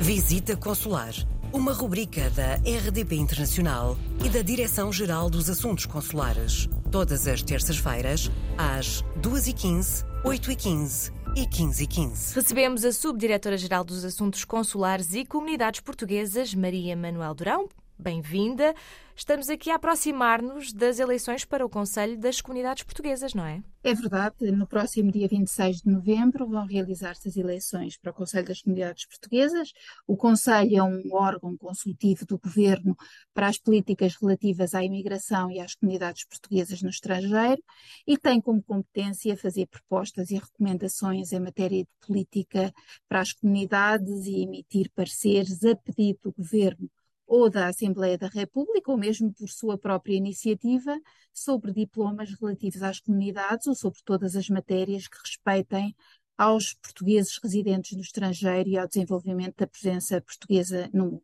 [0.00, 1.14] Visita Consular,
[1.52, 6.68] uma rubrica da RDP Internacional e da Direção-Geral dos Assuntos Consulares.
[6.92, 12.34] Todas as terças-feiras, às 2h15, 8h15 e 15h15.
[12.34, 17.68] Recebemos a Subdiretora-Geral dos Assuntos Consulares e Comunidades Portuguesas, Maria Manuel Durão.
[17.98, 18.74] Bem-vinda.
[19.16, 23.62] Estamos aqui a aproximar-nos das eleições para o Conselho das Comunidades Portuguesas, não é?
[23.82, 24.50] É verdade.
[24.52, 29.06] No próximo dia 26 de novembro vão realizar-se as eleições para o Conselho das Comunidades
[29.06, 29.72] Portuguesas.
[30.06, 32.94] O Conselho é um órgão consultivo do Governo
[33.32, 37.62] para as políticas relativas à imigração e às comunidades portuguesas no estrangeiro
[38.06, 42.70] e tem como competência fazer propostas e recomendações em matéria de política
[43.08, 46.90] para as comunidades e emitir pareceres a pedido do Governo
[47.26, 50.98] ou da Assembleia da República, ou mesmo por sua própria iniciativa,
[51.32, 55.94] sobre diplomas relativos às comunidades ou sobre todas as matérias que respeitem
[56.38, 61.22] aos portugueses residentes no estrangeiro e ao desenvolvimento da presença portuguesa no mundo.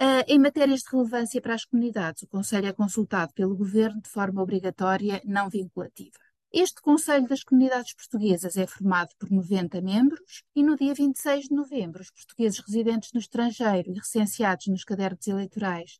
[0.00, 4.08] Uh, em matérias de relevância para as comunidades, o Conselho é consultado pelo Governo de
[4.08, 6.27] forma obrigatória, não vinculativa.
[6.52, 11.54] Este Conselho das Comunidades Portuguesas é formado por 90 membros e no dia 26 de
[11.54, 15.98] novembro os portugueses residentes no estrangeiro e recenseados nos cadernos eleitorais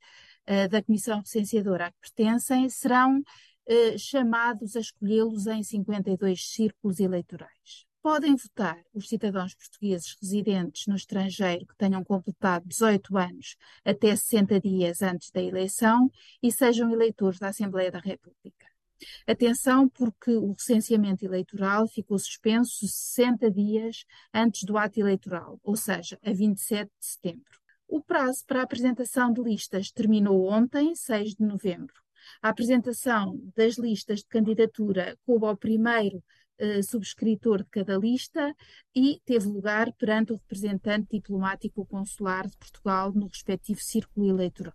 [0.49, 6.99] uh, da Comissão Recenseadora a que pertencem serão uh, chamados a escolhê-los em 52 círculos
[6.99, 7.87] eleitorais.
[8.01, 13.55] Podem votar os cidadãos portugueses residentes no estrangeiro que tenham completado 18 anos
[13.85, 16.11] até 60 dias antes da eleição
[16.43, 18.58] e sejam eleitores da Assembleia da República.
[19.27, 26.19] Atenção, porque o recenseamento eleitoral ficou suspenso 60 dias antes do ato eleitoral, ou seja,
[26.25, 27.59] a 27 de setembro.
[27.87, 31.95] O prazo para a apresentação de listas terminou ontem, 6 de novembro.
[32.43, 36.23] A apresentação das listas de candidatura coube ao primeiro
[36.59, 38.55] eh, subscritor de cada lista
[38.95, 44.75] e teve lugar perante o representante diplomático consular de Portugal no respectivo círculo eleitoral.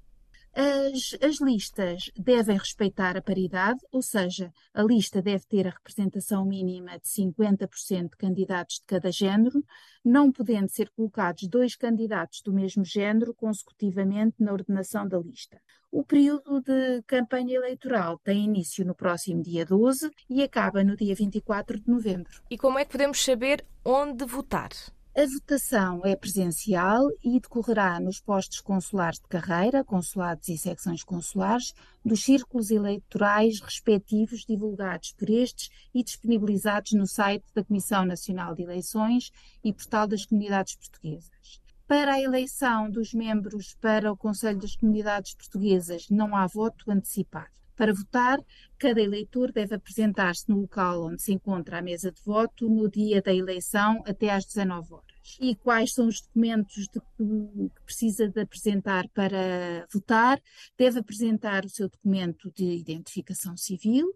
[0.55, 6.45] As, as, listas devem respeitar a paridade, ou seja, a lista deve ter a representação
[6.45, 9.65] mínima de 50% de candidatos de cada género,
[10.05, 15.59] não podendo ser colocados dois candidatos do mesmo género consecutivamente na ordenação da lista.
[15.91, 21.15] O período de campanha eleitoral tem início no próximo dia 12 e acaba no dia
[21.15, 22.41] 24 de novembro.
[22.49, 24.69] E como é que podemos saber onde votar?
[25.15, 31.71] A votação é presencial e decorrerá nos postos consulares de carreira, consulados e secções consulares,
[32.03, 38.63] dos círculos eleitorais respectivos divulgados por estes e disponibilizados no site da Comissão Nacional de
[38.63, 39.31] Eleições
[39.63, 41.61] e Portal das Comunidades Portuguesas.
[41.87, 47.53] Para a eleição dos membros para o Conselho das Comunidades Portuguesas não há voto antecipado.
[47.75, 48.39] Para votar,
[48.77, 53.21] cada eleitor deve apresentar-se no local onde se encontra a mesa de voto no dia
[53.21, 55.37] da eleição até às 19 horas.
[55.39, 60.39] E quais são os documentos de que precisa de apresentar para votar?
[60.77, 64.13] Deve apresentar o seu documento de identificação civil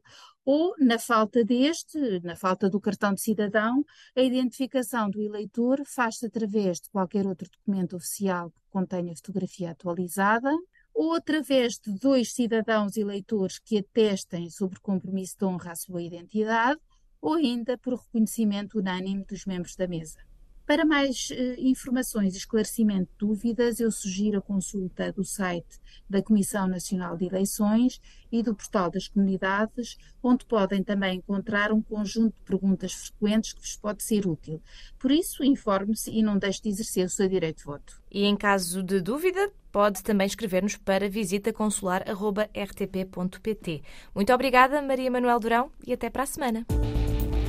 [0.47, 3.83] ou, na falta deste, na falta do cartão de cidadão,
[4.15, 10.49] a identificação do eleitor faz-se através de qualquer outro documento oficial que contenha fotografia atualizada
[10.97, 16.81] ou através de dois cidadãos eleitores que atestem sobre compromisso de honra à sua identidade,
[17.21, 20.17] ou ainda por reconhecimento unânime dos membros da mesa.
[20.67, 25.79] Para mais uh, informações e esclarecimento de dúvidas, eu sugiro a consulta do site
[26.09, 31.81] da Comissão Nacional de Eleições e do Portal das Comunidades, onde podem também encontrar um
[31.81, 34.61] conjunto de perguntas frequentes que vos pode ser útil.
[34.99, 38.01] Por isso, informe-se e não deixe de exercer o seu direito de voto.
[38.11, 43.83] E em caso de dúvida, pode também escrever-nos para visitaconsular.rtp.pt.
[44.13, 46.65] Muito obrigada, Maria Manuel Durão, e até para a semana.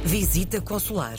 [0.04, 1.18] Visita Consular